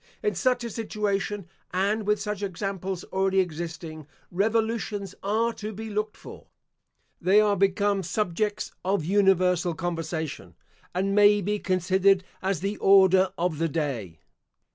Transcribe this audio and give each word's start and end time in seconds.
In 0.23 0.33
such 0.33 0.63
a 0.63 0.71
situation, 0.71 1.47
and 1.71 2.07
with 2.07 2.19
such 2.19 2.41
examples 2.41 3.03
already 3.13 3.39
existing, 3.39 4.07
revolutions 4.31 5.13
are 5.21 5.53
to 5.53 5.71
be 5.73 5.91
looked 5.91 6.17
for. 6.17 6.47
They 7.21 7.39
are 7.39 7.55
become 7.55 8.01
subjects 8.01 8.71
of 8.83 9.05
universal 9.05 9.75
conversation, 9.75 10.55
and 10.95 11.13
may 11.13 11.39
be 11.39 11.59
considered 11.59 12.23
as 12.41 12.61
the 12.61 12.77
Order 12.77 13.31
of 13.37 13.59
the 13.59 13.69
day. 13.69 14.17